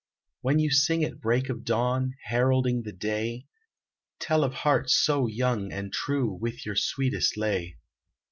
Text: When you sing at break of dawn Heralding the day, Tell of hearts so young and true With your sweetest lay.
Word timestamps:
When 0.41 0.57
you 0.57 0.71
sing 0.71 1.03
at 1.03 1.19
break 1.21 1.47
of 1.47 1.63
dawn 1.63 2.15
Heralding 2.25 2.81
the 2.81 2.91
day, 2.91 3.45
Tell 4.19 4.43
of 4.43 4.51
hearts 4.55 4.97
so 4.99 5.27
young 5.27 5.71
and 5.71 5.93
true 5.93 6.33
With 6.33 6.65
your 6.65 6.75
sweetest 6.75 7.37
lay. 7.37 7.77